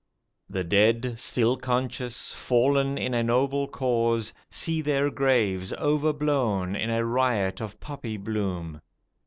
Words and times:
The 0.49 0.63
dead, 0.63 1.19
still 1.19 1.57
conscious, 1.57 2.33
fallen 2.33 2.97
in 2.97 3.13
a 3.13 3.21
noble 3.21 3.67
cause, 3.67 4.33
see 4.49 4.81
their 4.81 5.11
graves 5.11 5.73
overblown 5.73 6.75
in 6.75 6.89
a 6.89 7.05
riot 7.05 7.61
of 7.61 7.79
poppy 7.79 8.17
bloom. 8.17 8.81